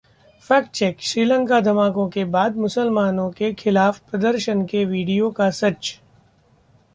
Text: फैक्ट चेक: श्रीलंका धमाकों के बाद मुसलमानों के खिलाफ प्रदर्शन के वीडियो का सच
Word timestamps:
फैक्ट 0.49 0.69
चेक: 0.69 1.01
श्रीलंका 1.01 1.59
धमाकों 1.61 2.07
के 2.09 2.23
बाद 2.27 2.55
मुसलमानों 2.55 3.29
के 3.31 3.51
खिलाफ 3.53 3.99
प्रदर्शन 4.09 4.65
के 4.65 4.83
वीडियो 4.85 5.29
का 5.31 5.49
सच 5.51 5.99